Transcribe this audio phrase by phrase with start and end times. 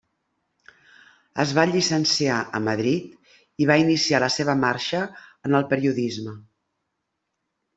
[1.43, 5.03] Es va llicenciar a Madrid i va iniciar la seva marxa
[5.51, 6.35] en el periodisme.